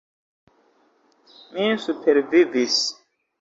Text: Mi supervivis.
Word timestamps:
Mi 1.59 1.67
supervivis. 1.85 2.81